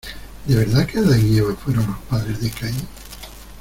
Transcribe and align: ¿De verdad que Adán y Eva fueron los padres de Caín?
¿De 0.47 0.55
verdad 0.55 0.87
que 0.87 0.97
Adán 0.97 1.21
y 1.27 1.37
Eva 1.37 1.55
fueron 1.55 1.85
los 1.85 1.99
padres 2.09 2.41
de 2.41 2.49
Caín? 2.49 2.87